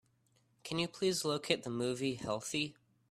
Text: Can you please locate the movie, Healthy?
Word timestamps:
Can 0.63 0.79
you 0.79 0.87
please 0.87 1.23
locate 1.23 1.61
the 1.61 1.69
movie, 1.69 2.15
Healthy? 2.15 2.75